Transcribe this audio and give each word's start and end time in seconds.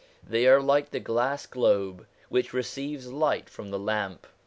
They 0.27 0.47
are 0.47 0.59
like 0.59 0.89
the 0.89 0.99
glass 0.99 1.45
globe 1.45 2.07
which 2.29 2.53
receives 2.53 3.13
light 3.13 3.51
from 3.51 3.69
the 3.69 3.77
lamp. 3.77 4.25